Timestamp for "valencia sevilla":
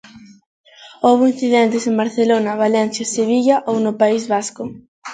2.63-3.55